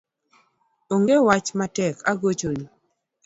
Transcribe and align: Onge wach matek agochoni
Onge 0.93 1.15
wach 1.27 1.49
matek 1.57 1.95
agochoni 2.11 2.65